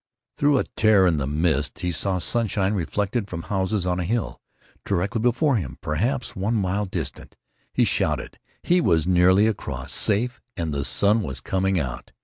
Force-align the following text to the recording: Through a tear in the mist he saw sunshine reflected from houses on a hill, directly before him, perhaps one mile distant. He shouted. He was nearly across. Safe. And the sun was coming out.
Through 0.35 0.57
a 0.57 0.63
tear 0.63 1.05
in 1.05 1.17
the 1.17 1.27
mist 1.27 1.81
he 1.81 1.91
saw 1.91 2.17
sunshine 2.17 2.73
reflected 2.73 3.27
from 3.29 3.43
houses 3.43 3.85
on 3.85 3.99
a 3.99 4.03
hill, 4.03 4.41
directly 4.83 5.21
before 5.21 5.57
him, 5.57 5.77
perhaps 5.79 6.35
one 6.35 6.55
mile 6.55 6.85
distant. 6.85 7.35
He 7.71 7.83
shouted. 7.85 8.39
He 8.63 8.81
was 8.81 9.05
nearly 9.05 9.45
across. 9.45 9.93
Safe. 9.93 10.41
And 10.57 10.73
the 10.73 10.85
sun 10.85 11.21
was 11.21 11.39
coming 11.39 11.79
out. 11.79 12.13